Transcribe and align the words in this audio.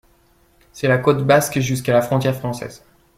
C'est 0.73 0.87
la 0.87 0.97
côte 0.97 1.23
basque 1.27 1.59
jusqu'à 1.59 1.93
la 1.93 2.01
frontière 2.01 2.35
française. 2.35 2.83